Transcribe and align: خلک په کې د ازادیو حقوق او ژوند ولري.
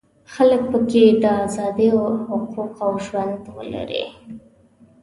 خلک 0.33 0.61
په 0.71 0.79
کې 0.89 1.03
د 1.23 1.25
ازادیو 1.45 2.01
حقوق 2.27 2.71
او 2.83 2.91
ژوند 3.05 3.41
ولري. 3.55 4.03